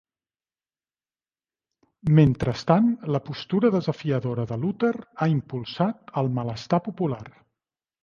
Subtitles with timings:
[2.21, 7.25] Mentrestant, la postura desafiadora de Luter ha impulsat el malestar popular.